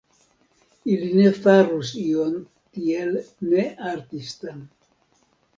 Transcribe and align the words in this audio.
Ili 0.93 1.09
ne 1.17 1.33
farus 1.41 1.91
ion 2.05 2.33
tiel 2.79 3.15
ne-artistan. 3.53 4.69